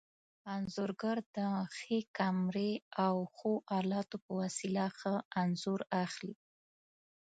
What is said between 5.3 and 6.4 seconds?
انځور اخلي.